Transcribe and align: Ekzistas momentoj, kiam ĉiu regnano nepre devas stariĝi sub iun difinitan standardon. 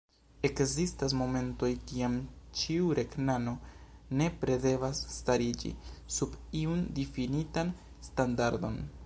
Ekzistas 0.47 1.13
momentoj, 1.17 1.67
kiam 1.91 2.15
ĉiu 2.61 2.89
regnano 3.01 3.53
nepre 4.23 4.57
devas 4.65 5.03
stariĝi 5.19 5.75
sub 6.19 6.35
iun 6.65 6.83
difinitan 6.99 7.73
standardon. 8.11 8.83